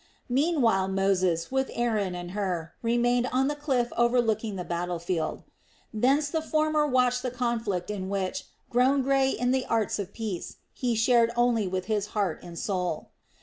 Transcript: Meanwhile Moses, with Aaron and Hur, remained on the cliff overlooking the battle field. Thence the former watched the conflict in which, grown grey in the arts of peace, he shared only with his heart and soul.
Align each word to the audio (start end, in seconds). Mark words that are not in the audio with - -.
Meanwhile 0.29 0.87
Moses, 0.87 1.51
with 1.51 1.69
Aaron 1.75 2.15
and 2.15 2.31
Hur, 2.31 2.71
remained 2.81 3.29
on 3.31 3.47
the 3.47 3.55
cliff 3.55 3.93
overlooking 3.95 4.55
the 4.55 4.63
battle 4.63 4.97
field. 4.97 5.43
Thence 5.93 6.27
the 6.31 6.41
former 6.41 6.87
watched 6.87 7.21
the 7.21 7.29
conflict 7.29 7.91
in 7.91 8.09
which, 8.09 8.45
grown 8.71 9.03
grey 9.03 9.29
in 9.29 9.51
the 9.51 9.67
arts 9.67 9.99
of 9.99 10.11
peace, 10.11 10.55
he 10.73 10.95
shared 10.95 11.29
only 11.35 11.67
with 11.67 11.85
his 11.85 12.07
heart 12.17 12.39
and 12.41 12.57
soul. 12.57 13.11